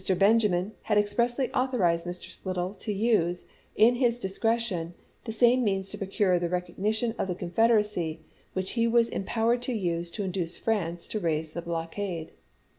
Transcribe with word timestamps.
Benjamin 0.17 0.71
had 0.81 0.97
ex 0.97 1.13
pressly 1.13 1.51
authorized 1.53 2.07
Mr. 2.07 2.31
Slidell 2.31 2.73
to 2.73 2.91
use, 2.91 3.45
in 3.75 3.93
his 3.97 4.19
discre 4.19 4.57
tion, 4.59 4.95
the 5.25 5.31
same 5.31 5.63
means 5.63 5.89
to 5.91 5.97
procure 5.99 6.39
the 6.39 6.49
recognition 6.49 7.13
of 7.19 7.27
the 7.27 7.35
Confederacy 7.35 8.19
which 8.53 8.71
he 8.71 8.87
was 8.87 9.09
empowered 9.09 9.61
to 9.61 9.73
use 9.73 10.09
to 10.09 10.23
induce 10.23 10.57
France 10.57 11.07
to 11.09 11.19
raise 11.19 11.51
the 11.51 11.61
blockade. 11.61 12.31